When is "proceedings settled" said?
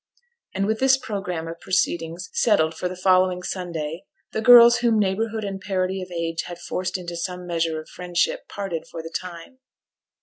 1.59-2.73